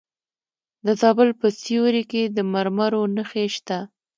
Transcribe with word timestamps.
د 0.85 0.87
زابل 1.01 1.29
په 1.39 1.47
سیوري 1.61 2.03
کې 2.11 2.23
د 2.35 2.37
مرمرو 2.53 3.01
نښې 3.15 3.45
شته. 3.55 3.79